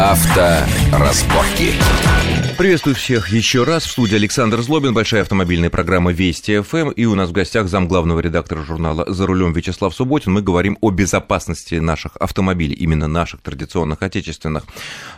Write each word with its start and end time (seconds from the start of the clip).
Авторазборки. 0.00 1.74
Приветствую 2.56 2.96
всех 2.96 3.28
еще 3.28 3.64
раз. 3.64 3.84
В 3.84 3.90
студии 3.90 4.16
Александр 4.16 4.62
Злобин, 4.62 4.94
большая 4.94 5.20
автомобильная 5.20 5.68
программа 5.68 6.10
Вести 6.10 6.58
ФМ. 6.62 6.88
И 6.92 7.04
у 7.04 7.14
нас 7.14 7.28
в 7.28 7.32
гостях 7.32 7.68
зам 7.68 7.86
главного 7.86 8.20
редактора 8.20 8.62
журнала 8.62 9.04
«За 9.12 9.26
рулем» 9.26 9.52
Вячеслав 9.52 9.94
Субботин. 9.94 10.32
Мы 10.32 10.40
говорим 10.40 10.78
о 10.80 10.90
безопасности 10.90 11.74
наших 11.74 12.16
автомобилей, 12.16 12.74
именно 12.76 13.08
наших 13.08 13.42
традиционных, 13.42 14.00
отечественных. 14.00 14.64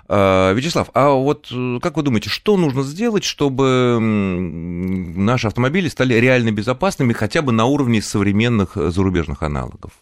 А, 0.08 0.52
Вячеслав, 0.52 0.90
а 0.94 1.10
вот 1.10 1.46
э, 1.52 1.78
как 1.80 1.96
вы 1.96 2.02
думаете, 2.02 2.28
что 2.28 2.56
нужно 2.56 2.82
сделать, 2.82 3.22
чтобы 3.22 3.98
наши 4.00 5.46
автомобили 5.46 5.88
стали 5.90 6.14
реально 6.14 6.50
безопасными 6.50 7.12
хотя 7.12 7.40
бы 7.40 7.52
на 7.52 7.66
уровне 7.66 8.02
современных 8.02 8.72
зарубежных 8.74 9.44
аналогов? 9.44 9.92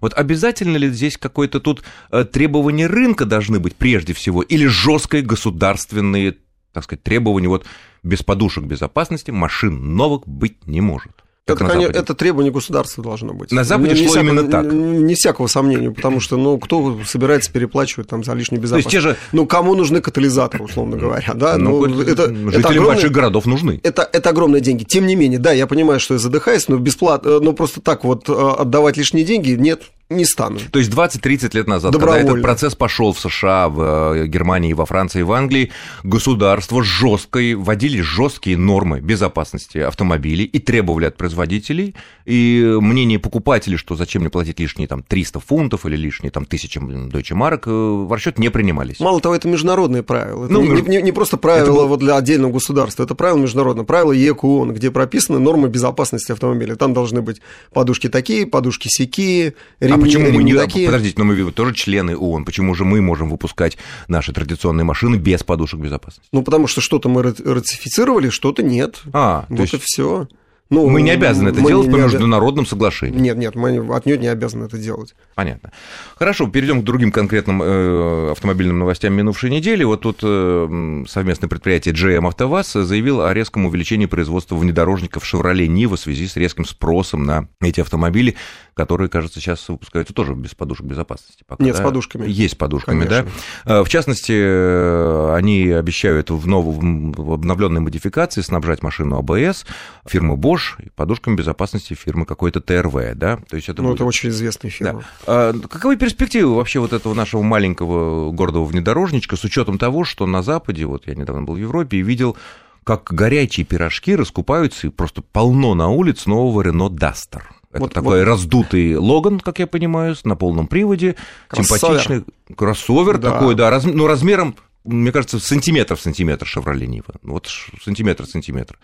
Вот 0.00 0.14
обязательно 0.14 0.76
ли 0.76 0.88
здесь 0.90 1.16
какое-то 1.16 1.60
тут 1.60 1.82
э, 2.10 2.24
требование 2.24 2.86
рынка 2.86 3.24
должны 3.24 3.58
быть 3.58 3.76
прежде 3.76 4.12
всего, 4.12 4.42
или 4.42 4.66
жесткие 4.66 5.22
государственные 5.22 6.36
так 6.76 6.84
сказать, 6.84 7.02
требований 7.02 7.46
вот 7.46 7.64
без 8.02 8.22
подушек 8.22 8.64
безопасности 8.64 9.30
машин 9.30 9.96
новых 9.96 10.28
быть 10.28 10.66
не 10.66 10.82
может. 10.82 11.12
Это, 11.46 11.64
конечно, 11.64 11.92
это 11.92 12.14
требование 12.14 12.52
государства 12.52 13.04
должно 13.04 13.32
быть. 13.32 13.52
На 13.52 13.62
Западе 13.62 13.90
не, 13.90 13.96
шло 13.96 14.08
всякого, 14.08 14.28
именно 14.28 14.50
так. 14.50 14.66
Не 14.66 15.14
всякого 15.14 15.46
сомнения, 15.46 15.92
потому 15.92 16.18
что, 16.18 16.36
ну, 16.36 16.58
кто 16.58 17.00
собирается 17.06 17.52
переплачивать 17.52 18.08
там 18.08 18.24
за 18.24 18.34
лишнюю 18.34 18.60
безопасность? 18.60 18.90
То 18.90 18.96
есть 18.96 19.04
те 19.06 19.10
же... 19.12 19.16
Ну, 19.30 19.46
кому 19.46 19.76
нужны 19.76 20.00
катализаторы, 20.00 20.64
условно 20.64 20.96
говоря, 20.96 21.32
да? 21.34 21.56
Ну, 21.56 21.86
ну 21.86 22.02
это, 22.02 22.26
жителям 22.26 22.48
это 22.48 22.68
огромные, 22.68 22.94
больших 22.94 23.12
городов 23.12 23.46
нужны. 23.46 23.80
Это, 23.84 24.08
это 24.12 24.30
огромные 24.30 24.60
деньги. 24.60 24.82
Тем 24.82 25.06
не 25.06 25.14
менее, 25.14 25.38
да, 25.38 25.52
я 25.52 25.68
понимаю, 25.68 26.00
что 26.00 26.14
я 26.14 26.18
задыхаюсь, 26.18 26.66
но 26.66 26.78
бесплатно, 26.78 27.38
но 27.38 27.52
просто 27.52 27.80
так 27.80 28.02
вот 28.02 28.28
э, 28.28 28.32
отдавать 28.32 28.96
лишние 28.96 29.24
деньги, 29.24 29.52
нет, 29.52 29.82
не 30.08 30.24
стану. 30.24 30.60
То 30.70 30.78
есть 30.78 30.90
20-30 30.92 31.50
лет 31.54 31.66
назад, 31.66 31.92
когда 31.92 32.18
этот 32.18 32.40
процесс 32.42 32.74
пошел 32.76 33.12
в 33.12 33.18
США, 33.18 33.68
в 33.68 34.14
э, 34.14 34.26
Германии, 34.26 34.72
во 34.72 34.86
Франции, 34.86 35.22
в 35.22 35.32
Англии, 35.32 35.72
государство 36.04 36.82
жесткой 36.84 37.54
вводили 37.54 38.00
жесткие 38.00 38.56
нормы 38.56 39.00
безопасности 39.00 39.78
автомобилей 39.78 40.44
и 40.44 40.58
требовали 40.60 41.06
от 41.06 41.16
производителей, 41.16 41.96
и 42.24 42.78
мнение 42.80 43.18
покупателей, 43.18 43.76
что 43.76 43.96
зачем 43.96 44.22
мне 44.22 44.30
платить 44.30 44.60
лишние 44.60 44.86
там 44.86 45.02
300 45.02 45.40
фунтов 45.40 45.86
или 45.86 45.96
лишние 45.96 46.30
там 46.30 46.44
тысячи 46.44 46.80
дойче 46.80 47.34
марок, 47.34 47.66
э, 47.66 47.70
в 47.70 48.12
расчет 48.12 48.38
не 48.38 48.48
принимались. 48.48 49.00
Мало 49.00 49.20
того, 49.20 49.34
это 49.34 49.48
международные 49.48 50.04
правила. 50.04 50.44
Это 50.44 50.52
ну, 50.52 50.62
не, 50.62 50.82
не, 50.82 51.02
не 51.02 51.12
просто 51.12 51.36
правила 51.36 51.80
это... 51.80 51.86
вот 51.86 51.98
для 51.98 52.16
отдельного 52.16 52.52
государства, 52.52 53.02
это 53.02 53.16
правила 53.16 53.38
международные, 53.38 53.84
правила 53.84 54.12
ЕКОН, 54.12 54.72
где 54.72 54.92
прописаны 54.92 55.40
нормы 55.40 55.68
безопасности 55.68 56.30
автомобиля. 56.30 56.76
Там 56.76 56.94
должны 56.94 57.22
быть 57.22 57.40
подушки 57.72 58.08
такие, 58.08 58.46
подушки 58.46 58.86
сякие, 58.88 59.54
а 59.96 60.00
почему 60.00 60.30
мы 60.30 60.42
не 60.42 60.54
такие? 60.54 60.86
Подождите, 60.86 61.14
но 61.18 61.24
мы 61.24 61.52
тоже 61.52 61.74
члены 61.74 62.16
ООН. 62.16 62.44
Почему 62.44 62.74
же 62.74 62.84
мы 62.84 63.00
можем 63.00 63.30
выпускать 63.30 63.78
наши 64.08 64.32
традиционные 64.32 64.84
машины 64.84 65.16
без 65.16 65.42
подушек 65.42 65.80
безопасности? 65.80 66.28
Ну, 66.32 66.42
потому 66.42 66.66
что 66.66 66.80
что-то 66.80 67.08
мы 67.08 67.22
ратифицировали, 67.22 68.30
что-то 68.30 68.62
нет. 68.62 69.02
А, 69.12 69.46
вот 69.48 69.60
есть... 69.60 69.74
и 69.74 69.78
все. 69.80 70.28
Ну, 70.68 70.88
мы 70.88 71.02
не 71.02 71.10
обязаны 71.10 71.50
это 71.50 71.60
делать 71.60 71.90
по 71.90 71.96
международным 71.96 72.62
обя... 72.62 72.70
соглашениям. 72.70 73.22
Нет, 73.22 73.36
нет, 73.36 73.54
мы 73.54 73.94
отнюдь 73.94 74.20
не 74.20 74.26
обязаны 74.26 74.64
это 74.64 74.78
делать. 74.78 75.14
Понятно. 75.34 75.70
Хорошо, 76.16 76.48
перейдем 76.48 76.82
к 76.82 76.84
другим 76.84 77.12
конкретным 77.12 77.62
э, 77.62 78.32
автомобильным 78.32 78.80
новостям 78.80 79.14
минувшей 79.14 79.50
недели. 79.50 79.84
Вот 79.84 80.00
тут 80.00 80.20
э, 80.22 81.04
совместное 81.08 81.48
предприятие 81.48 81.94
GM 81.94 82.26
АвтоВАЗ 82.26 82.72
заявило 82.72 83.30
о 83.30 83.34
резком 83.34 83.66
увеличении 83.66 84.06
производства 84.06 84.56
внедорожников 84.56 85.22
Chevrolet 85.22 85.68
Niva 85.68 85.94
в 85.94 86.00
связи 86.00 86.26
с 86.26 86.36
резким 86.36 86.64
спросом 86.64 87.24
на 87.24 87.48
эти 87.60 87.80
автомобили, 87.80 88.34
которые, 88.74 89.08
кажется, 89.08 89.40
сейчас 89.40 89.68
выпускаются 89.68 90.14
тоже 90.14 90.34
без 90.34 90.54
подушек 90.54 90.86
безопасности. 90.86 91.44
Пока, 91.46 91.62
нет, 91.62 91.76
да? 91.76 91.80
с 91.80 91.84
подушками. 91.84 92.28
Есть 92.28 92.54
с 92.54 92.56
подушками, 92.56 93.04
Конечно. 93.04 93.30
да. 93.64 93.84
В 93.84 93.88
частности, 93.88 94.32
э, 94.34 95.34
они 95.36 95.70
обещают 95.70 96.30
в, 96.30 96.46
новом, 96.48 97.12
в 97.12 97.32
обновленной 97.32 97.80
модификации 97.80 98.40
снабжать 98.40 98.82
машину 98.82 99.18
АБС 99.18 99.64
фирмы 100.08 100.34
Bosch 100.34 100.55
Bosch 100.56 100.84
и 100.84 100.88
подушками 100.90 101.36
безопасности 101.36 101.94
фирмы 101.94 102.26
какой-то 102.26 102.60
ТРВ, 102.60 103.14
да? 103.14 103.38
То 103.48 103.56
есть 103.56 103.68
это 103.68 103.82
ну, 103.82 103.88
будет... 103.88 103.96
это 103.96 104.04
очень 104.04 104.30
известная 104.30 104.70
фирма. 104.70 105.04
Да. 105.26 105.50
А, 105.50 105.52
каковы 105.68 105.96
перспективы 105.96 106.54
вообще 106.54 106.80
вот 106.80 106.92
этого 106.92 107.14
нашего 107.14 107.42
маленького 107.42 108.32
гордого 108.32 108.64
внедорожничка 108.64 109.36
с 109.36 109.44
учетом 109.44 109.78
того, 109.78 110.04
что 110.04 110.26
на 110.26 110.42
Западе, 110.42 110.86
вот 110.86 111.06
я 111.06 111.14
недавно 111.14 111.42
был 111.42 111.54
в 111.54 111.58
Европе 111.58 111.98
и 111.98 112.02
видел, 112.02 112.36
как 112.84 113.12
горячие 113.12 113.66
пирожки 113.66 114.14
раскупаются 114.14 114.86
и 114.86 114.90
просто 114.90 115.22
полно 115.22 115.74
на 115.74 115.88
улиц 115.88 116.26
нового 116.26 116.62
Renault 116.62 116.96
Duster. 116.96 117.42
Это 117.70 117.80
вот, 117.80 117.92
такой 117.92 118.20
вот. 118.20 118.28
раздутый 118.28 118.96
Логан, 118.96 119.40
как 119.40 119.58
я 119.58 119.66
понимаю, 119.66 120.16
на 120.24 120.36
полном 120.36 120.66
приводе, 120.66 121.16
кроссовер. 121.48 121.80
симпатичный 121.80 122.24
кроссовер 122.56 123.18
да. 123.18 123.32
такой, 123.32 123.54
да, 123.54 123.70
раз, 123.70 123.84
ну, 123.84 124.06
размером 124.06 124.56
мне 124.86 125.12
кажется, 125.12 125.38
сантиметр 125.38 125.96
в 125.96 126.00
сантиметр 126.00 126.46
Шевроле 126.46 126.86
Нива. 126.86 127.14
Вот 127.22 127.48
сантиметр 127.82 128.24
в 128.24 128.28
сантиметр. 128.28 128.78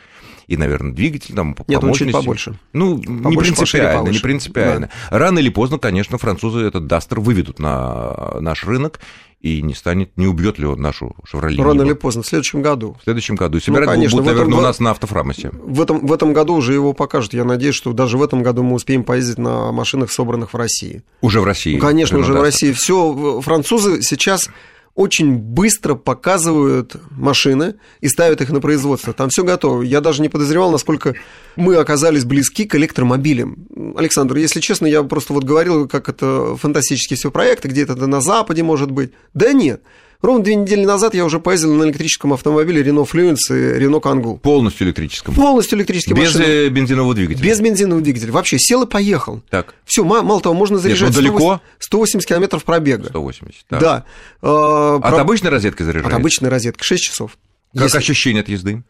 И, 0.47 0.57
наверное, 0.57 0.93
двигатель 0.93 1.35
там 1.35 1.55
по 1.55 1.65
Нет, 1.69 1.83
он 1.83 1.93
чуть 1.95 2.13
побольше. 2.13 2.59
Ну, 2.73 2.99
побольше, 2.99 3.31
не 3.31 3.37
принципиально, 3.37 3.99
побольше. 3.99 4.13
не 4.13 4.23
принципиально. 4.23 4.91
Да. 5.11 5.19
Рано 5.19 5.39
или 5.39 5.49
поздно, 5.49 5.79
конечно, 5.79 6.19
французы 6.19 6.61
этот 6.61 6.87
Дастер 6.87 7.21
выведут 7.21 7.59
на 7.59 8.41
наш 8.41 8.65
рынок, 8.65 9.01
и 9.43 9.61
не 9.61 9.75
станет, 9.75 10.17
не 10.17 10.29
убьет 10.29 10.59
ли 10.59 10.67
он 10.67 10.81
нашу 10.81 11.17
Шевроле. 11.25 11.57
Ну, 11.57 11.65
рано 11.65 11.83
или 11.83 11.95
поздно, 11.95 12.23
в 12.23 12.27
следующем 12.27 12.63
году. 12.63 12.97
В 13.01 13.05
следующем 13.05 13.35
году. 13.35 13.59
Собирать 13.59 13.87
ну, 13.89 13.95
конечно, 13.95 14.17
будут, 14.19 14.27
наверное, 14.27 14.51
этом, 14.51 14.59
у 14.61 14.63
нас 14.63 14.79
на 14.79 14.91
автофрамосе. 14.93 15.51
В 15.53 15.83
этом, 15.83 16.07
в 16.07 16.13
этом 16.13 16.33
году 16.33 16.55
уже 16.55 16.73
его 16.75 16.93
покажут. 16.93 17.35
Я 17.35 17.45
надеюсь, 17.45 17.75
что 17.75 17.93
даже 17.93 18.19
в 18.19 18.23
этом 18.23 18.45
году 18.45 18.63
мы 18.63 18.75
успеем 18.75 19.03
поездить 19.03 19.39
на 19.39 19.73
машинах, 19.73 20.13
собранных 20.13 20.53
в 20.53 20.57
России. 20.57 21.03
Уже 21.21 21.41
в 21.41 21.45
России? 21.45 21.75
Ну, 21.75 21.81
конечно, 21.81 22.19
уже 22.19 22.33
в 22.33 22.41
России. 22.41 22.73
Все, 22.73 23.41
французы 23.41 24.01
сейчас 24.03 24.49
очень 24.95 25.37
быстро 25.37 25.95
показывают 25.95 26.97
машины 27.11 27.77
и 28.01 28.09
ставят 28.09 28.41
их 28.43 28.51
на 28.51 28.61
производство. 28.61 29.13
Там 29.13 29.31
все 29.31 29.43
готово. 29.43 29.83
Я 29.83 30.01
даже 30.01 30.21
не 30.21 30.29
подозревал, 30.29 30.71
насколько 30.71 31.15
мы 31.57 31.77
оказались 31.77 32.25
близки 32.25 32.67
к 32.67 32.75
электромобилям. 32.75 33.95
Александр, 33.97 34.37
если 34.37 34.61
честно, 34.61 34.87
я 34.87 35.03
просто 35.03 35.33
вот 35.33 35.45
говорил, 35.45 35.89
как 35.89 36.09
это 36.09 36.57
фантастические 36.57 37.17
все 37.17 37.31
проекты, 37.31 37.69
где-то 37.69 37.95
на 38.07 38.21
Западе 38.21 38.63
может 38.63 38.91
быть. 38.91 39.13
Да 39.33 39.53
нет. 39.53 39.83
Ровно 40.23 40.45
две 40.45 40.55
недели 40.55 40.85
назад 40.85 41.15
я 41.15 41.25
уже 41.25 41.41
поездил 41.41 41.75
на 41.75 41.83
электрическом 41.83 42.33
автомобиле 42.33 42.81
Renault 42.81 43.11
Fluence 43.11 43.51
и 43.51 43.83
Renault 43.83 44.03
Kangoo. 44.03 44.39
Полностью 44.39 44.87
электрическом? 44.87 45.35
Полностью 45.35 45.77
электрическим. 45.77 46.15
Без 46.15 46.35
машинам. 46.35 46.49
Э, 46.49 46.69
бензинового 46.69 47.15
двигателя? 47.15 47.45
Без 47.45 47.61
бензинового 47.61 48.05
двигателя. 48.05 48.31
Вообще 48.31 48.57
сел 48.61 48.85
и 48.85 48.87
поехал. 48.87 49.43
Так. 49.51 49.75
Все, 49.85 50.05
мало 50.05 50.41
того, 50.41 50.55
можно 50.55 50.79
заряжать 50.79 51.09
Нет, 51.09 51.17
ну, 51.17 51.23
далеко? 51.23 51.61
180 51.81 52.29
километров 52.29 52.63
пробега. 52.63 53.09
180, 53.09 53.67
так. 53.67 53.81
Да. 53.81 54.05
От 54.41 55.03
Про... 55.03 55.21
обычной 55.21 55.51
розетки 55.51 55.83
заряжаете? 55.83 56.15
От 56.15 56.21
обычной 56.21 56.51
розетки, 56.51 56.85
6 56.85 57.03
часов. 57.03 57.37
Как 57.75 57.85
Если... 57.85 57.99
ощущение 57.99 58.43
от 58.43 58.49
езды? 58.49 58.85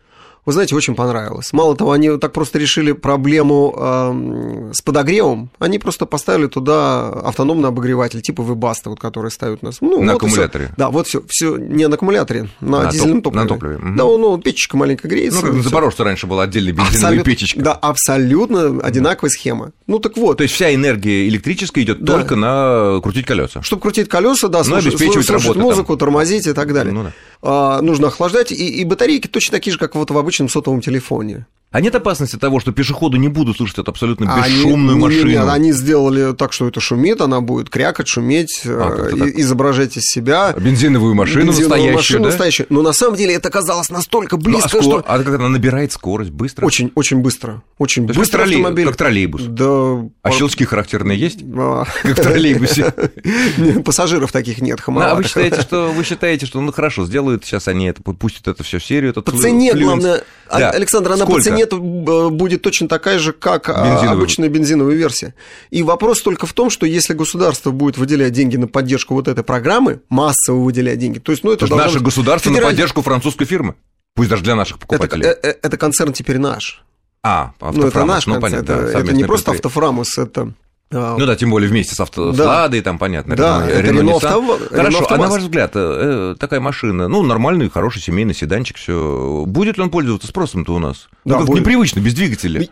Вы 0.44 0.52
знаете, 0.52 0.74
очень 0.74 0.94
понравилось. 0.94 1.52
Мало 1.52 1.76
того, 1.76 1.92
они 1.92 2.18
так 2.18 2.32
просто 2.32 2.58
решили 2.58 2.92
проблему 2.92 3.74
э, 3.76 4.72
с 4.74 4.82
подогревом, 4.82 5.50
они 5.58 5.78
просто 5.78 6.06
поставили 6.06 6.46
туда 6.46 7.08
автономный 7.08 7.68
обогреватель, 7.68 8.20
типа 8.20 8.42
Webasto, 8.42 8.90
вот, 8.90 9.00
который 9.00 9.30
ставят 9.30 9.62
нас. 9.62 9.78
Ну, 9.80 10.02
на 10.02 10.14
вот 10.14 10.22
аккумуляторе? 10.22 10.70
Да, 10.76 10.90
вот 10.90 11.06
все, 11.06 11.22
все 11.28 11.56
не 11.56 11.86
на 11.86 11.94
аккумуляторе, 11.94 12.48
на, 12.60 12.82
на 12.82 12.90
дизельном 12.90 13.22
топ, 13.22 13.34
топливе. 13.34 13.42
На 13.42 13.48
топливе. 13.48 13.76
Угу. 13.76 13.96
Да, 13.96 14.04
ну, 14.04 14.38
печечка 14.38 14.76
маленько 14.76 15.08
греется. 15.08 15.44
Ну, 15.44 15.52
как 15.52 15.62
Запорожце 15.62 16.04
раньше 16.04 16.26
была 16.26 16.44
отдельная 16.44 16.72
бензиновая 16.72 16.96
Абсолют... 16.96 17.24
печечка. 17.24 17.60
Да, 17.60 17.72
абсолютно 17.72 18.80
одинаковая 18.82 19.30
схема. 19.30 19.72
Ну, 19.86 19.98
так 19.98 20.16
вот. 20.16 20.38
То 20.38 20.42
есть 20.42 20.54
вся 20.54 20.74
энергия 20.74 21.28
электрическая 21.28 21.84
идет 21.84 22.02
да. 22.02 22.14
только 22.14 22.36
на 22.36 23.00
крутить 23.02 23.26
колеса. 23.26 23.62
Чтобы 23.62 23.82
крутить 23.82 24.08
колеса, 24.08 24.48
да, 24.48 24.58
ну, 24.58 24.64
слушать, 24.64 24.98
слушать, 24.98 25.26
слушать 25.26 25.56
музыку, 25.56 25.92
там. 25.92 25.98
тормозить 25.98 26.46
и 26.46 26.52
так 26.52 26.72
далее. 26.72 26.92
Ну, 26.92 27.04
да. 27.04 27.12
а, 27.42 27.82
нужно 27.82 28.08
охлаждать, 28.08 28.52
и, 28.52 28.80
и 28.80 28.84
батарейки 28.84 29.28
точно 29.28 29.52
такие 29.52 29.72
же, 29.72 29.78
как 29.78 29.94
вот 29.94 30.10
в 30.10 30.18
обычном 30.18 30.31
сотовом 30.48 30.80
телефоне. 30.80 31.46
А 31.72 31.80
нет 31.80 31.94
опасности 31.94 32.36
того, 32.36 32.60
что 32.60 32.70
пешеходы 32.70 33.16
не 33.16 33.28
будут 33.28 33.56
слушать 33.56 33.78
эту 33.78 33.90
абсолютно 33.90 34.26
бесшумную 34.26 34.96
они, 34.96 35.04
машину? 35.04 35.30
Нет, 35.30 35.48
они 35.48 35.72
сделали 35.72 36.34
так, 36.34 36.52
что 36.52 36.68
это 36.68 36.80
шумит, 36.80 37.22
она 37.22 37.40
будет 37.40 37.70
крякать, 37.70 38.08
шуметь, 38.08 38.60
а, 38.66 39.08
э, 39.10 39.32
изображать 39.36 39.96
из 39.96 40.02
себя. 40.02 40.52
Бензиновую 40.52 41.14
машину 41.14 41.46
бензиновую 41.46 41.70
настоящую, 41.70 41.96
машину 41.96 42.20
да? 42.24 42.28
настоящую. 42.28 42.66
Но 42.68 42.82
на 42.82 42.92
самом 42.92 43.16
деле 43.16 43.34
это 43.34 43.48
казалось 43.48 43.88
настолько 43.88 44.36
близко, 44.36 44.68
ну, 44.70 44.78
а 44.80 44.82
скор... 44.82 45.00
что... 45.00 45.04
А 45.10 45.18
как 45.22 45.34
она 45.34 45.48
набирает 45.48 45.92
скорость? 45.92 46.30
Быстро? 46.30 46.66
Очень, 46.66 46.92
очень 46.94 47.20
быстро. 47.20 47.62
Очень 47.78 48.06
То 48.06 48.12
быстро 48.12 48.40
как 48.40 48.48
автомобиль. 48.48 48.86
Как 48.86 48.96
троллейбус? 48.96 49.42
Да. 49.44 50.10
А 50.20 50.30
щелчки 50.30 50.66
характерные 50.66 51.18
есть? 51.18 51.40
А. 51.56 51.86
Как 52.02 52.18
в 52.18 52.22
троллейбусе? 52.22 52.92
Пассажиров 53.84 54.30
таких 54.30 54.60
нет, 54.60 54.80
А 54.86 55.14
вы 55.14 55.24
считаете, 55.24 55.62
что 55.62 55.90
вы 55.90 56.04
считаете, 56.04 56.44
что 56.44 56.60
ну 56.60 56.70
хорошо, 56.70 57.06
сделают 57.06 57.46
сейчас 57.46 57.66
они 57.66 57.86
это, 57.86 58.02
пустят 58.02 58.46
это 58.46 58.62
все 58.62 58.78
в 58.78 58.84
серию? 58.84 59.14
По 59.14 59.32
цене, 59.32 59.72
главное, 59.72 60.21
Александр, 60.48 61.12
она 61.12 61.26
по 61.26 61.40
цене 61.40 61.66
будет 61.66 62.62
точно 62.62 62.88
такая 62.88 63.18
же, 63.18 63.32
как 63.32 63.68
а, 63.68 63.84
Бензиновый. 63.84 64.18
обычная 64.18 64.48
бензиновая 64.48 64.94
версия. 64.94 65.34
И 65.70 65.82
вопрос 65.82 66.20
только 66.20 66.46
в 66.46 66.52
том, 66.52 66.70
что 66.70 66.86
если 66.86 67.14
государство 67.14 67.70
будет 67.70 67.96
выделять 67.96 68.32
деньги 68.32 68.56
на 68.56 68.68
поддержку 68.68 69.14
вот 69.14 69.28
этой 69.28 69.44
программы, 69.44 70.00
массово 70.08 70.62
выделять 70.62 70.98
деньги, 70.98 71.18
то 71.18 71.32
есть, 71.32 71.44
ну, 71.44 71.52
это 71.52 71.66
то 71.66 71.76
наше 71.76 71.94
быть... 71.94 72.04
государство 72.04 72.50
федераль... 72.50 72.66
на 72.66 72.70
поддержку 72.70 73.02
французской 73.02 73.46
фирмы, 73.46 73.74
пусть 74.14 74.28
даже 74.28 74.42
для 74.42 74.54
наших 74.54 74.78
покупателей. 74.78 75.26
Это, 75.26 75.48
это, 75.48 75.58
это 75.66 75.76
концерн 75.76 76.12
теперь 76.12 76.38
наш. 76.38 76.84
А, 77.22 77.52
автофрамус, 77.60 77.76
ну, 77.76 77.86
это 77.86 78.04
наш 78.04 78.26
ну, 78.26 78.40
концерн, 78.40 78.66
понятно, 78.66 78.72
это, 78.72 78.92
да, 78.92 79.00
это 79.00 79.12
не 79.14 79.24
просто 79.24 79.52
автофрамус, 79.52 80.18
это 80.18 80.42
А, 80.42 80.52
ну 80.92 81.26
да, 81.26 81.36
тем 81.36 81.50
более 81.50 81.68
вместе 81.68 81.94
с, 81.94 82.00
авто, 82.00 82.32
да. 82.32 82.68
там 82.82 82.98
понятно. 82.98 83.36
Да, 83.36 83.66
это 83.68 83.80
Рено, 83.80 84.16
Авто... 84.16 84.58
Хорошо, 84.70 85.06
а 85.08 85.16
на 85.16 85.28
ваш 85.28 85.42
взгляд, 85.42 85.72
э, 85.74 86.34
такая 86.38 86.60
машина, 86.60 87.08
ну, 87.08 87.22
нормальный, 87.22 87.70
хороший 87.70 88.02
семейный 88.02 88.34
седанчик, 88.34 88.76
все. 88.76 89.44
Будет 89.46 89.76
ли 89.76 89.82
он 89.82 89.90
пользоваться 89.90 90.28
спросом-то 90.28 90.74
у 90.74 90.78
нас? 90.78 91.08
Да, 91.24 91.38
ну, 91.38 91.46
как 91.46 91.56
непривычно, 91.56 92.00
без 92.00 92.14
двигателя. 92.14 92.66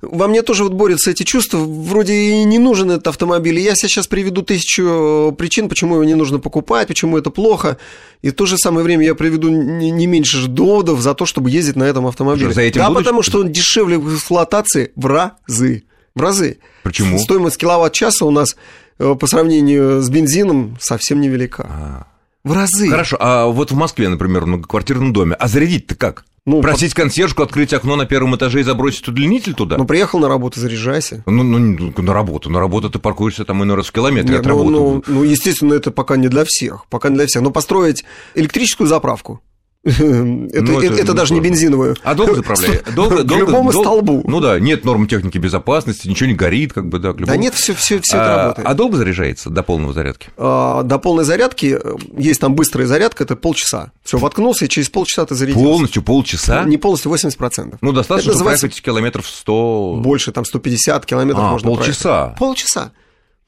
Во 0.00 0.26
мне 0.28 0.42
тоже 0.42 0.64
вот 0.64 0.72
борются 0.72 1.10
эти 1.10 1.22
чувства. 1.22 1.58
Вроде 1.58 2.14
и 2.14 2.44
не 2.44 2.58
нужен 2.58 2.90
этот 2.90 3.08
автомобиль. 3.08 3.58
Я 3.58 3.74
сейчас 3.76 4.06
приведу 4.06 4.42
тысячу 4.42 5.30
э, 5.30 5.32
причин, 5.36 5.68
почему 5.68 5.94
его 5.94 6.04
не 6.04 6.14
нужно 6.14 6.38
покупать, 6.38 6.88
почему 6.88 7.18
это 7.18 7.30
плохо. 7.30 7.78
И 8.20 8.30
в 8.30 8.34
то 8.34 8.46
же 8.46 8.58
самое 8.58 8.84
время 8.84 9.04
я 9.04 9.14
приведу 9.14 9.48
не 9.48 10.06
меньше 10.06 10.46
доводов 10.46 11.00
за 11.00 11.14
то, 11.14 11.24
чтобы 11.26 11.50
ездить 11.50 11.76
на 11.76 11.84
этом 11.84 12.06
автомобиле. 12.06 12.52
За 12.52 12.62
этим 12.62 12.80
да, 12.80 12.88
будущ... 12.88 13.04
потому 13.04 13.22
что 13.22 13.40
он 13.40 13.52
дешевле 13.52 13.98
в 13.98 14.14
эксплуатации 14.14 14.92
в 14.96 15.06
разы 15.06 15.84
в 16.14 16.20
разы. 16.20 16.58
Почему? 16.82 17.18
Стоимость 17.18 17.56
киловатт-часа 17.56 18.24
у 18.24 18.30
нас 18.30 18.56
э, 18.98 19.14
по 19.14 19.26
сравнению 19.26 20.02
с 20.02 20.08
бензином 20.10 20.76
совсем 20.80 21.20
невелика. 21.20 21.66
А. 21.68 22.06
В 22.44 22.52
разы. 22.52 22.88
Хорошо, 22.88 23.16
а 23.20 23.46
вот 23.46 23.70
в 23.70 23.76
Москве, 23.76 24.08
например, 24.08 24.44
в 24.44 24.48
многоквартирном 24.48 25.12
доме, 25.12 25.36
а 25.36 25.46
зарядить-то 25.46 25.94
как? 25.94 26.24
Ну, 26.44 26.60
Просить 26.60 26.92
по... 26.94 27.02
консьержку 27.02 27.44
открыть 27.44 27.72
окно 27.72 27.94
на 27.94 28.04
первом 28.04 28.34
этаже 28.34 28.60
и 28.60 28.62
забросить 28.64 29.06
удлинитель 29.06 29.54
туда? 29.54 29.76
Ну, 29.76 29.84
приехал 29.84 30.18
на 30.18 30.28
работу, 30.28 30.58
заряжайся. 30.58 31.22
Ну, 31.24 31.44
ну 31.44 31.92
на 31.96 32.12
работу. 32.12 32.50
На 32.50 32.58
работу 32.58 32.90
ты 32.90 32.98
паркуешься 32.98 33.44
там 33.44 33.62
иной 33.62 33.76
раз 33.76 33.86
в 33.86 33.92
километре 33.92 34.32
Нет, 34.32 34.40
от 34.40 34.46
ну, 34.46 34.50
работы. 34.50 34.70
Ну, 34.72 35.04
ну, 35.06 35.22
естественно, 35.22 35.74
это 35.74 35.92
пока 35.92 36.16
не 36.16 36.26
для 36.26 36.44
всех. 36.44 36.86
Пока 36.90 37.10
не 37.10 37.14
для 37.14 37.26
всех. 37.26 37.42
Но 37.42 37.52
построить 37.52 38.04
электрическую 38.34 38.88
заправку 38.88 39.40
это, 39.84 40.04
ну, 40.04 40.80
это, 40.80 40.94
это, 40.94 41.12
даже 41.12 41.34
не 41.34 41.40
бензиновую. 41.40 41.96
А 42.04 42.14
долго 42.14 42.36
заправляет? 42.36 42.94
Долго, 42.94 43.22
к 43.22 43.26
долго, 43.26 43.46
любому 43.46 43.72
долго, 43.72 43.88
столбу. 43.88 44.22
Ну 44.26 44.40
да, 44.40 44.60
нет 44.60 44.84
норм 44.84 45.08
техники 45.08 45.38
безопасности, 45.38 46.06
ничего 46.06 46.28
не 46.28 46.34
горит, 46.34 46.72
как 46.72 46.88
бы, 46.88 47.00
да. 47.00 47.12
К 47.12 47.16
любому... 47.16 47.26
Да 47.26 47.36
нет, 47.36 47.54
все, 47.54 47.74
все, 47.74 48.00
все 48.00 48.16
а, 48.16 48.22
это 48.22 48.36
работает. 48.36 48.68
А 48.68 48.74
долго 48.74 48.96
заряжается 48.96 49.50
до 49.50 49.62
полного 49.64 49.92
зарядки? 49.92 50.30
А, 50.36 50.84
до 50.84 50.98
полной 50.98 51.24
зарядки 51.24 51.78
э, 51.82 51.96
есть 52.16 52.40
там 52.40 52.54
быстрая 52.54 52.86
зарядка, 52.86 53.24
это 53.24 53.34
полчаса. 53.34 53.90
Все, 54.04 54.18
воткнулся, 54.18 54.66
и 54.66 54.68
через 54.68 54.88
полчаса 54.88 55.26
ты 55.26 55.34
зарядился. 55.34 55.64
Полностью 55.64 56.02
полчаса? 56.02 56.62
Не 56.64 56.76
полностью, 56.76 57.10
80%. 57.10 57.78
Ну, 57.80 57.92
достаточно, 57.92 58.30
это 58.30 58.38
называется... 58.38 58.66
проехать 58.66 58.82
километров 58.82 59.26
100... 59.26 60.00
Больше, 60.00 60.30
там 60.30 60.44
150 60.44 61.06
километров 61.06 61.42
а, 61.42 61.50
можно 61.50 61.68
полчаса. 61.68 62.18
проехать. 62.18 62.38
Полчаса. 62.38 62.92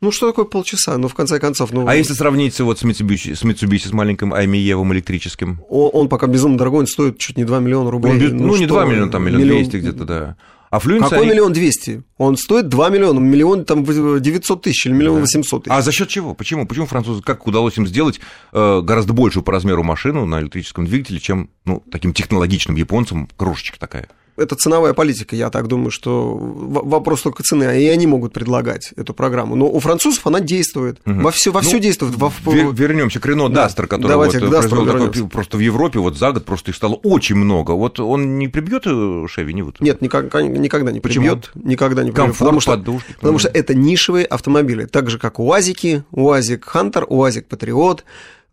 Ну, 0.05 0.13
что 0.13 0.27
такое 0.27 0.45
полчаса? 0.45 0.99
Ну, 0.99 1.09
в 1.09 1.15
конце 1.15 1.41
концов... 1.41 1.73
Ну... 1.73 1.89
А 1.89 1.97
если 1.97 2.13
сравнить 2.13 2.61
вот 2.61 2.79
с 2.79 2.83
Mitsubishi, 2.83 3.35
с, 3.35 3.43
Mitsubishi, 3.43 3.89
с 3.89 3.93
маленьким 3.93 4.35
Аймиевым 4.35 4.93
электрическим? 4.93 5.63
Он, 5.71 5.89
он 5.95 6.09
пока 6.11 6.27
безумно 6.27 6.59
дорогой, 6.59 6.81
он 6.81 6.87
стоит 6.87 7.17
чуть 7.17 7.39
не 7.39 7.45
2 7.45 7.61
миллиона 7.61 7.91
рублей. 7.91 8.13
Он, 8.13 8.37
ну, 8.37 8.47
ну, 8.49 8.57
не 8.57 8.67
2 8.67 8.85
миллиона, 8.85 9.11
там 9.11 9.25
миллион 9.25 9.49
двести 9.49 9.77
где-то, 9.79 10.05
да. 10.05 10.37
А 10.69 10.77
Fluence 10.77 11.05
Какой 11.05 11.21
они... 11.21 11.31
миллион 11.31 11.55
двести? 11.55 12.03
Он 12.19 12.37
стоит 12.37 12.69
2 12.69 12.91
миллиона, 12.91 13.19
миллион 13.19 13.65
там 13.65 13.83
900 13.83 14.61
тысяч 14.61 14.85
или 14.85 14.93
миллион 14.93 15.23
восемьсот 15.23 15.65
тысяч. 15.65 15.75
А 15.75 15.81
за 15.81 15.91
счет 15.91 16.09
чего? 16.09 16.35
Почему? 16.35 16.67
Почему 16.67 16.85
французы, 16.85 17.23
как 17.23 17.47
удалось 17.47 17.79
им 17.79 17.87
сделать 17.87 18.21
э, 18.53 18.81
гораздо 18.83 19.15
большую 19.15 19.43
по 19.43 19.53
размеру 19.53 19.85
машину 19.85 20.27
на 20.27 20.39
электрическом 20.41 20.85
двигателе, 20.85 21.19
чем 21.19 21.49
ну, 21.65 21.83
таким 21.91 22.13
технологичным 22.13 22.77
японцам, 22.77 23.27
крошечка 23.39 23.81
такая? 23.81 24.09
Это 24.37 24.57
ценовая 24.57 24.95
политика, 24.95 25.37
я 25.37 25.51
так 25.51 25.69
думаю, 25.69 25.91
что 25.91 26.37
вопрос 26.37 27.23
только 27.23 27.43
цены, 27.43 27.65
и 27.81 27.87
они 27.89 28.07
могут 28.07 28.33
предлагать 28.33 28.93
эту 28.97 29.15
программу. 29.15 29.55
Но 29.57 29.69
у 29.69 29.81
французов 29.81 30.27
она 30.27 30.41
действует, 30.41 30.99
угу. 31.07 31.21
во 31.21 31.31
все, 31.31 31.51
во 31.51 31.63
ну, 31.63 31.69
все 31.69 31.79
действует. 31.79 32.15
Во... 32.17 32.33
Вернемся 32.45 33.21
к 33.21 33.27
Рено 33.27 33.49
да. 33.49 33.65
Дастер, 33.65 33.87
который 33.87 34.09
Давайте 34.09 34.41
вот 34.41 34.51
произвел 34.51 34.87
такой, 34.87 35.29
просто 35.29 35.57
в 35.57 35.61
Европе 35.61 35.99
вот 35.99 36.17
за 36.17 36.33
год 36.33 36.45
просто 36.45 36.71
их 36.71 36.77
стало 36.77 36.95
очень 36.95 37.37
много. 37.37 37.73
Вот 37.73 38.01
он 38.01 38.39
не 38.39 38.49
прибьет 38.49 38.85
Шеви, 39.31 39.55
не 39.55 39.63
вот? 39.63 39.81
Нет, 39.81 40.01
никак, 40.01 40.33
никогда 40.35 40.93
не 40.93 41.01
прибьет, 41.01 41.51
никогда 41.55 42.03
не 42.03 42.11
прибьет, 42.11 42.37
потому 42.37 42.61
что, 42.61 42.73
подушки, 42.73 43.15
потому 43.21 43.39
что 43.39 43.49
это 43.49 43.75
нишевые 43.75 44.27
автомобили, 44.27 44.87
так 44.87 45.11
же 45.11 45.19
как 45.19 45.39
УАЗики, 45.39 46.05
УАЗик 46.11 46.65
Хантер, 46.65 47.07
УАЗик 47.09 47.47
Патриот, 47.47 48.05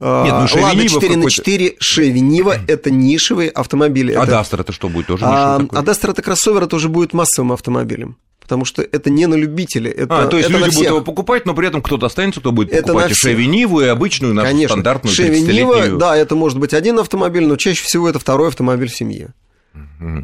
нет, 0.02 0.34
ну 0.56 0.62
Лада 0.62 0.88
4 0.88 1.16
на 1.16 1.30
4 1.30 1.76
Шевинива– 1.80 2.56
это 2.68 2.90
нишевые 2.90 3.50
автомобили. 3.50 4.14
А 4.14 4.26
Дастер 4.26 4.62
это 4.62 4.72
что 4.72 4.90
будет? 4.90 5.08
Тоже 5.08 5.26
а, 5.26 5.62
а 5.70 5.82
Дастер 5.84 6.10
это 6.10 6.22
кроссовер, 6.22 6.64
это 6.64 6.76
уже 6.76 6.90
будет 6.90 7.14
массовым 7.14 7.52
автомобилем. 7.52 8.18
Потому 8.40 8.66
что 8.66 8.82
это 8.82 9.10
не 9.10 9.28
на 9.28 9.36
любителя. 9.36 9.92
Это, 9.92 10.24
а, 10.24 10.28
то 10.28 10.38
есть 10.38 10.50
это 10.50 10.58
люди 10.58 10.76
будут 10.76 10.90
его 10.90 11.02
покупать, 11.02 11.46
но 11.46 11.54
при 11.54 11.68
этом 11.68 11.82
кто-то 11.82 12.08
останется, 12.08 12.40
кто 12.40 12.52
будет 12.52 12.74
это 12.74 12.88
покупать 12.88 13.12
и 13.12 13.14
Шевиниву, 13.14 13.82
и 13.82 13.86
обычную, 13.86 14.34
нашу 14.34 14.48
Конечно. 14.48 14.74
стандартную 14.74 15.16
Шевинива, 15.16 15.88
да, 15.98 16.18
это 16.18 16.36
может 16.36 16.58
быть 16.58 16.74
один 16.74 17.00
автомобиль, 17.00 17.46
но 17.46 17.56
чаще 17.56 17.84
всего 17.84 18.10
это 18.10 18.20
второй 18.20 18.50
автомобиль 18.50 18.90
в 18.90 18.96
семье. 18.96 19.34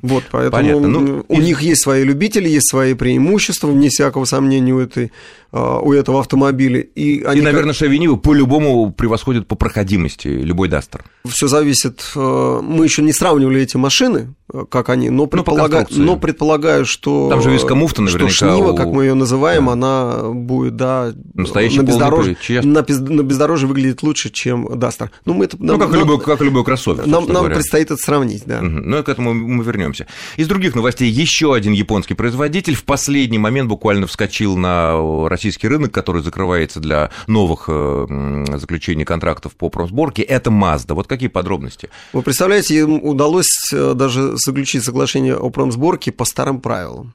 Вот, 0.01 0.23
поэтому 0.31 0.51
Понятно. 0.51 0.87
Ну, 0.87 1.25
у 1.27 1.39
и... 1.39 1.43
них 1.43 1.61
есть 1.61 1.83
свои 1.83 2.03
любители, 2.03 2.49
есть 2.49 2.69
свои 2.69 2.95
преимущества, 2.95 3.67
вне 3.67 3.89
всякого 3.89 4.25
сомнения, 4.25 4.73
у, 4.73 4.79
этой, 4.79 5.11
а, 5.51 5.79
у 5.79 5.93
этого 5.93 6.19
автомобиля. 6.19 6.81
И, 6.81 7.21
они 7.23 7.41
и 7.41 7.43
наверное, 7.43 7.73
как... 7.73 7.77
Шавинивы 7.77 8.17
по-любому 8.17 8.91
превосходят 8.91 9.47
по 9.47 9.55
проходимости 9.55 10.27
любой 10.27 10.67
Дастер. 10.67 11.03
Все 11.27 11.47
зависит. 11.47 12.03
А, 12.15 12.61
мы 12.61 12.85
еще 12.85 13.03
не 13.03 13.13
сравнивали 13.13 13.61
эти 13.61 13.77
машины, 13.77 14.33
как 14.69 14.89
они, 14.89 15.09
но, 15.09 15.27
предполагаю, 15.27 15.85
но, 15.89 16.03
но 16.03 16.15
предполагаю, 16.17 16.85
что... 16.85 17.27
Там 17.29 17.41
же 17.41 17.51
виска 17.51 17.75
муфта 17.75 18.01
наверняка. 18.01 18.29
Что 18.31 18.49
Шнива, 18.49 18.71
у... 18.71 18.75
как 18.75 18.87
мы 18.87 19.03
ее 19.03 19.13
называем, 19.13 19.65
да. 19.65 19.71
она 19.73 20.29
будет, 20.31 20.77
да, 20.77 21.13
Настоящий 21.33 21.79
на 21.79 21.83
бездорожье, 21.83 22.37
на, 22.63 22.81
на 22.81 23.23
бездорожье 23.23 23.67
выглядит 23.67 24.03
лучше, 24.03 24.29
чем 24.29 24.79
Дастер. 24.79 25.11
Ну, 25.25 25.33
мы 25.33 25.45
это, 25.45 25.57
ну 25.59 25.73
нам, 25.73 25.79
как, 25.79 25.89
нам, 25.91 25.99
любой, 25.99 26.19
как 26.21 26.41
любой 26.41 26.63
кроссовер. 26.63 27.05
Нам, 27.05 27.27
нам 27.27 27.45
предстоит 27.45 27.87
это 27.87 27.97
сравнить, 27.97 28.43
да. 28.45 28.59
Угу. 28.59 28.65
Ну, 28.67 29.03
к 29.03 29.09
этому 29.09 29.33
мы 29.33 29.63
вернемся. 29.63 30.07
Из 30.37 30.47
других 30.47 30.75
новостей 30.75 31.09
еще 31.09 31.53
один 31.53 31.73
японский 31.73 32.13
производитель 32.13 32.75
в 32.75 32.85
последний 32.85 33.39
момент 33.39 33.67
буквально 33.67 34.07
вскочил 34.07 34.55
на 34.55 35.27
российский 35.27 35.67
рынок, 35.67 35.91
который 35.91 36.21
закрывается 36.21 36.79
для 36.79 37.11
новых 37.27 37.65
э, 37.67 38.45
заключений 38.55 39.03
контрактов 39.03 39.55
по 39.55 39.69
промсборке. 39.69 40.21
Это 40.21 40.49
Mazda. 40.51 40.93
Вот 40.93 41.07
какие 41.07 41.29
подробности? 41.29 41.89
Вы 42.13 42.21
представляете, 42.21 42.79
им 42.79 43.03
удалось 43.03 43.49
э, 43.73 43.93
даже 43.93 44.36
заключить 44.45 44.83
соглашение 44.83 45.35
о 45.35 45.49
промсборке 45.49 46.11
по 46.11 46.25
старым 46.25 46.61
правилам. 46.61 47.13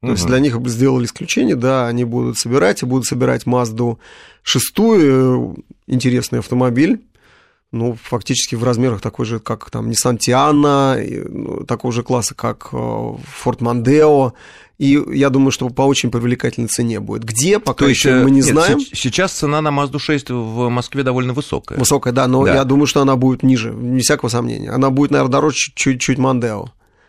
То 0.00 0.08
угу. 0.08 0.12
есть 0.12 0.26
для 0.26 0.38
них 0.38 0.58
сделали 0.66 1.06
исключение, 1.06 1.56
да, 1.56 1.86
они 1.86 2.04
будут 2.04 2.36
собирать 2.38 2.82
и 2.82 2.86
будут 2.86 3.06
собирать 3.06 3.46
Мазду 3.46 3.98
шестую, 4.42 5.56
э, 5.56 5.62
интересный 5.86 6.40
автомобиль, 6.40 7.00
ну, 7.78 7.96
фактически 8.02 8.54
в 8.54 8.64
размерах 8.64 9.00
такой 9.00 9.26
же, 9.26 9.38
как 9.38 9.70
там 9.70 9.88
Nissan 9.88 10.18
Tiana, 10.18 11.28
ну, 11.28 11.64
такого 11.64 11.92
же 11.92 12.02
класса, 12.02 12.34
как 12.34 12.68
э, 12.72 12.76
Ford 12.76 13.58
Mondeo, 13.58 14.32
и 14.78 15.02
я 15.12 15.30
думаю, 15.30 15.50
что 15.50 15.68
по 15.70 15.82
очень 15.82 16.10
привлекательной 16.10 16.68
цене 16.68 17.00
будет. 17.00 17.24
Где, 17.24 17.58
пока 17.58 17.86
То 17.86 17.88
еще 17.88 18.22
мы 18.22 18.30
не 18.30 18.40
нет, 18.40 18.46
знаем. 18.46 18.80
Сейчас 18.80 19.32
цена 19.32 19.62
на 19.62 19.68
Mazda 19.68 19.98
6 19.98 20.30
в 20.30 20.68
Москве 20.68 21.02
довольно 21.02 21.32
высокая. 21.32 21.78
Высокая, 21.78 22.12
да, 22.12 22.26
но 22.26 22.44
да. 22.44 22.54
я 22.54 22.64
думаю, 22.64 22.86
что 22.86 23.00
она 23.00 23.16
будет 23.16 23.42
ниже, 23.42 23.70
не 23.70 24.02
всякого 24.02 24.28
сомнения. 24.28 24.70
Она 24.70 24.90
будет, 24.90 25.12
наверное, 25.12 25.32
дороже 25.32 25.56
чуть-чуть 25.74 26.18
Mondeo. 26.18 26.68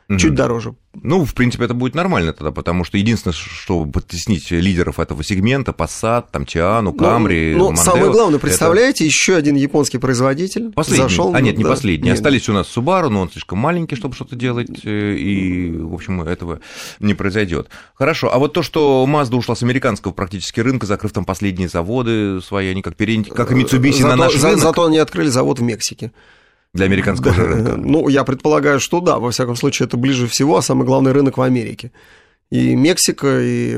Угу. 0.10 0.20
Чуть 0.20 0.36
дороже. 0.36 0.74
Ну, 0.94 1.26
в 1.26 1.34
принципе, 1.34 1.66
это 1.66 1.74
будет 1.74 1.94
нормально 1.94 2.32
тогда, 2.32 2.52
потому 2.52 2.86
что 2.86 2.98
единственное, 2.98 3.34
чтобы 3.34 3.92
подтеснить 3.92 4.52
лидеров 4.52 5.02
этого 5.02 5.22
сегмента, 5.22 5.74
Passat, 5.74 6.26
там, 6.32 6.46
Тиану, 6.46 6.92
Camry, 6.92 7.56
Ну, 7.56 7.72
ну 7.72 7.76
самое 7.76 8.12
главное, 8.12 8.40
представляете, 8.40 9.04
это... 9.04 9.14
еще 9.14 9.36
один 9.36 9.56
японский 9.56 9.98
производитель 9.98 10.72
последний. 10.72 11.04
зашел. 11.04 11.36
А 11.36 11.42
нет, 11.42 11.58
не 11.58 11.64
да. 11.66 11.72
последний. 11.72 12.06
Нет. 12.06 12.16
Остались 12.16 12.48
у 12.48 12.54
нас 12.54 12.68
Subaru, 12.74 13.10
но 13.10 13.22
он 13.22 13.30
слишком 13.30 13.60
маленький, 13.60 13.96
чтобы 13.98 14.16
что-то 14.16 14.38
делать, 14.38 14.70
э, 14.86 15.16
и, 15.16 15.72
в 15.72 15.94
общем, 15.94 16.22
этого 16.22 16.62
не 17.02 17.14
произойдет. 17.14 17.68
Хорошо, 17.94 18.34
а 18.34 18.40
вот 18.40 18.54
то, 18.54 18.64
что 18.64 19.06
Mazda 19.10 19.36
ушла 19.36 19.58
с 19.58 19.64
американского 19.64 20.14
практически 20.14 20.62
рынка, 20.62 20.86
закрыв 20.86 21.12
там 21.12 21.26
последние 21.26 21.68
заводы 21.68 22.40
свои, 22.42 22.70
они 22.70 22.82
как, 22.82 22.96
перен... 22.96 23.26
как 23.26 23.52
и 23.52 23.56
Mitsubishi 23.56 24.04
зато, 24.04 24.08
на 24.08 24.16
наш 24.16 24.36
за, 24.36 24.48
рынок. 24.48 24.62
Зато 24.62 24.86
они 24.86 25.00
открыли 25.00 25.28
завод 25.28 25.60
в 25.60 25.64
Мексике 25.64 26.14
для 26.78 26.86
американского 26.86 27.36
да, 27.36 27.44
рынка? 27.44 27.76
Ну, 27.78 28.08
я 28.08 28.24
предполагаю, 28.24 28.80
что 28.80 29.02
да, 29.02 29.20
во 29.20 29.32
всяком 29.32 29.56
случае, 29.56 29.88
это 29.88 29.98
ближе 29.98 30.28
всего, 30.28 30.58
а 30.58 30.62
самый 30.62 30.86
главный 30.86 31.12
рынок 31.12 31.38
в 31.38 31.42
Америке 31.42 31.92
и 32.50 32.76
Мексика, 32.76 33.42
и 33.42 33.76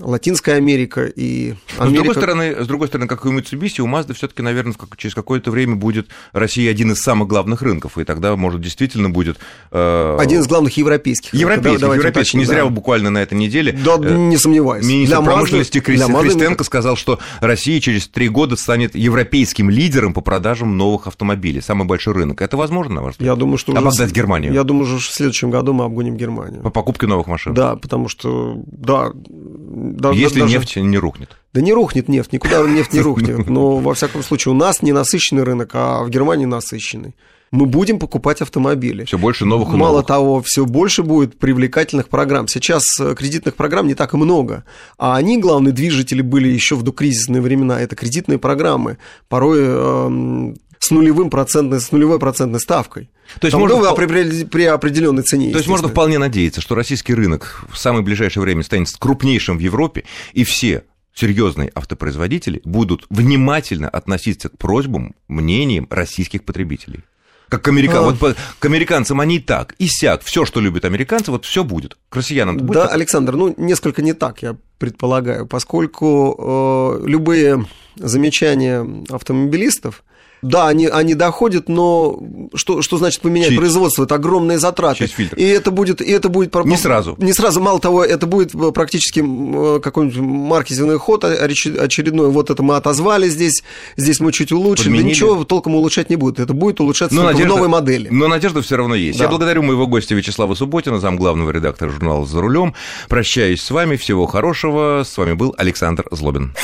Латинская 0.00 0.54
Америка, 0.54 1.04
и 1.04 1.54
Америка. 1.78 1.84
Но 1.84 1.88
с 1.88 1.92
другой 1.92 2.14
стороны, 2.14 2.64
с 2.64 2.66
другой 2.66 2.88
стороны, 2.88 3.08
как 3.08 3.24
и 3.24 3.28
у 3.28 3.36
Mitsubishi, 3.36 3.80
у 3.80 3.88
Mazda 3.88 4.14
все 4.14 4.28
таки 4.28 4.40
наверное, 4.40 4.74
через 4.96 5.14
какое-то 5.14 5.50
время 5.50 5.74
будет 5.74 6.08
Россия 6.32 6.70
один 6.70 6.92
из 6.92 7.00
самых 7.00 7.26
главных 7.26 7.60
рынков, 7.60 7.98
и 7.98 8.04
тогда, 8.04 8.36
может, 8.36 8.60
действительно 8.60 9.10
будет... 9.10 9.38
Э... 9.72 10.16
Один 10.20 10.40
из 10.40 10.46
главных 10.46 10.76
европейских. 10.76 11.34
Европейских, 11.34 11.80
да, 11.80 11.94
европейских. 11.94 12.38
Не 12.38 12.44
зря 12.44 12.62
да. 12.62 12.70
буквально 12.70 13.10
на 13.10 13.18
этой 13.18 13.36
неделе... 13.36 13.72
Да, 13.72 13.96
э, 14.00 14.14
не 14.14 14.36
сомневаюсь. 14.36 14.86
Министр 14.86 15.16
для 15.16 15.24
промышленности 15.24 15.78
Mazda, 15.78 15.82
Крис... 15.82 16.04
Христенко 16.04 16.64
сказал, 16.64 16.96
что 16.96 17.18
Россия 17.40 17.80
через 17.80 18.06
три 18.06 18.28
года 18.28 18.54
станет 18.54 18.94
европейским 18.94 19.70
лидером 19.70 20.14
по 20.14 20.20
продажам 20.20 20.76
новых 20.76 21.08
автомобилей. 21.08 21.60
Самый 21.60 21.84
большой 21.86 22.14
рынок. 22.14 22.42
Это 22.42 22.56
возможно, 22.56 22.94
на 22.94 23.02
ваш 23.02 23.14
взгляд? 23.14 23.26
Я 23.26 23.36
думаю, 23.36 23.58
что... 23.58 23.72
Обогнать 23.72 23.98
уже... 24.00 24.14
Германию? 24.14 24.52
Я 24.52 24.62
думаю, 24.62 24.86
что 24.86 24.98
в 24.98 25.14
следующем 25.14 25.50
году 25.50 25.72
мы 25.72 25.84
обгоним 25.84 26.16
Германию. 26.16 26.62
По 26.62 26.70
покупке 26.70 27.08
новых 27.08 27.26
машин? 27.26 27.54
Да, 27.54 27.74
потому 27.88 28.08
что, 28.08 28.62
да... 28.66 29.10
да 29.14 30.10
Если 30.10 30.40
даже... 30.40 30.58
нефть 30.58 30.76
не 30.76 30.98
рухнет. 30.98 31.36
Да 31.54 31.62
не 31.62 31.72
рухнет 31.72 32.08
нефть, 32.08 32.32
никуда 32.32 32.62
нефть 32.68 32.92
не 32.92 33.00
рухнет. 33.00 33.48
Но, 33.48 33.78
во 33.78 33.94
всяком 33.94 34.22
случае, 34.22 34.52
у 34.52 34.56
нас 34.56 34.82
не 34.82 34.92
насыщенный 34.92 35.42
рынок, 35.42 35.70
а 35.72 36.04
в 36.04 36.10
Германии 36.10 36.44
насыщенный 36.44 37.14
мы 37.50 37.64
будем 37.66 37.98
покупать 37.98 38.42
автомобили. 38.42 39.04
Все 39.04 39.16
больше 39.16 39.46
новых 39.46 39.68
и 39.68 39.76
Мало 39.76 39.92
новых. 39.92 40.06
того, 40.06 40.42
все 40.42 40.66
больше 40.66 41.02
будет 41.02 41.38
привлекательных 41.38 42.10
программ. 42.10 42.46
Сейчас 42.46 42.82
э, 43.00 43.14
кредитных 43.14 43.54
программ 43.56 43.86
не 43.86 43.94
так 43.94 44.12
и 44.12 44.18
много, 44.18 44.64
а 44.98 45.16
они, 45.16 45.38
главные 45.38 45.72
движители, 45.72 46.20
были 46.20 46.48
еще 46.48 46.76
в 46.76 46.82
докризисные 46.82 47.40
времена. 47.40 47.80
Это 47.80 47.96
кредитные 47.96 48.38
программы, 48.38 48.98
порой 49.28 49.60
э, 49.62 50.54
с 50.78 50.90
нулевым 50.90 51.30
процентной, 51.30 51.80
с 51.80 51.92
нулевой 51.92 52.18
процентной 52.18 52.60
ставкой. 52.60 53.10
То 53.40 53.46
есть 53.46 53.56
можно 53.56 53.92
вп... 53.92 53.96
при, 53.96 54.44
при 54.44 54.64
определенной 54.64 55.22
цене. 55.22 55.50
То 55.52 55.58
есть 55.58 55.68
можно 55.68 55.88
вполне 55.88 56.18
надеяться, 56.18 56.60
что 56.60 56.74
российский 56.74 57.14
рынок 57.14 57.64
в 57.70 57.78
самое 57.78 58.02
ближайшее 58.02 58.42
время 58.42 58.62
станет 58.62 58.88
крупнейшим 58.98 59.58
в 59.58 59.60
Европе, 59.60 60.04
и 60.32 60.44
все 60.44 60.84
серьезные 61.14 61.70
автопроизводители 61.74 62.60
будут 62.64 63.04
внимательно 63.10 63.88
относиться 63.88 64.48
к 64.48 64.56
просьбам, 64.56 65.14
мнениям 65.26 65.86
российских 65.90 66.44
потребителей. 66.44 67.00
Как 67.48 67.62
к 67.62 67.68
американцам. 67.68 68.08
А... 68.08 68.16
Вот 68.20 68.36
к 68.58 68.64
американцам 68.64 69.20
они 69.20 69.36
и 69.36 69.40
так, 69.40 69.74
и 69.78 69.86
сяк. 69.88 70.22
Все, 70.22 70.44
что 70.44 70.60
любят 70.60 70.84
американцы, 70.84 71.30
вот 71.30 71.44
все 71.44 71.64
будет. 71.64 71.96
К 72.10 72.16
россиянам 72.16 72.58
будет. 72.58 72.72
Да, 72.72 72.82
так? 72.84 72.94
Александр, 72.94 73.36
ну, 73.36 73.54
несколько 73.56 74.02
не 74.02 74.12
так, 74.12 74.42
я 74.42 74.56
предполагаю, 74.78 75.46
поскольку 75.46 76.98
э, 77.02 77.06
любые 77.06 77.66
замечания 77.96 78.86
автомобилистов 79.08 80.04
да, 80.42 80.68
они, 80.68 80.86
они 80.86 81.14
доходят, 81.14 81.68
но 81.68 82.20
что, 82.54 82.82
что 82.82 82.98
значит 82.98 83.20
поменять 83.20 83.48
Чуть. 83.50 83.58
производство? 83.58 84.04
Это 84.04 84.14
огромные 84.16 84.58
затраты. 84.58 84.98
Через 84.98 85.12
фильтр. 85.12 85.36
И 85.36 85.44
это 85.44 85.70
будет... 85.70 86.00
И 86.00 86.10
это 86.10 86.28
будет 86.28 86.54
не 86.64 86.76
сразу. 86.76 87.16
Не 87.18 87.32
сразу. 87.32 87.60
Мало 87.60 87.80
того, 87.80 88.04
это 88.04 88.26
будет 88.26 88.52
практически 88.74 89.20
э, 89.20 89.80
какой-нибудь 89.80 90.18
маркетинговый 90.18 90.98
ход 90.98 91.24
очередной. 91.24 92.30
Вот 92.30 92.50
это 92.50 92.62
мы 92.62 92.76
отозвали 92.76 93.28
здесь, 93.28 93.62
здесь 93.96 94.20
мы 94.20 94.32
чуть 94.32 94.52
улучшим. 94.52 94.96
Да 94.96 95.02
ничего 95.02 95.44
толком 95.44 95.74
улучшать 95.74 96.10
не 96.10 96.16
будет. 96.16 96.38
Это 96.38 96.52
будет 96.52 96.80
улучшаться 96.80 97.16
но 97.16 97.24
надежда, 97.24 97.54
в 97.54 97.56
новой 97.56 97.68
модели. 97.68 98.08
Но 98.10 98.28
надежда 98.28 98.62
все 98.62 98.76
равно 98.76 98.94
есть. 98.94 99.18
Да. 99.18 99.24
Я 99.24 99.30
благодарю 99.30 99.62
моего 99.62 99.86
гостя 99.86 100.14
Вячеслава 100.14 100.54
Субботина, 100.54 101.00
зам 101.00 101.16
главного 101.16 101.50
редактора 101.50 101.90
журнала 101.90 102.24
«За 102.26 102.40
рулем». 102.40 102.74
Прощаюсь 103.08 103.62
с 103.62 103.70
вами. 103.70 103.96
Всего 103.96 104.26
хорошего. 104.26 105.02
С 105.04 105.16
вами 105.16 105.32
был 105.32 105.54
Александр 105.58 106.04
Злобин. 106.10 106.54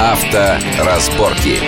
Авторазборки. 0.00 1.60